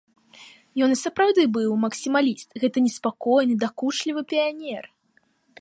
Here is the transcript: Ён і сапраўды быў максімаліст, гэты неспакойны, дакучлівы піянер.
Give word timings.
Ён 0.85 0.89
і 0.95 0.97
сапраўды 1.01 1.41
быў 1.57 1.75
максімаліст, 1.85 2.49
гэты 2.65 2.77
неспакойны, 2.89 3.53
дакучлівы 3.65 4.21
піянер. 4.33 4.83